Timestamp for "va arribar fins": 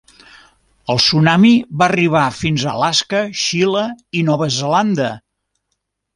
1.81-2.65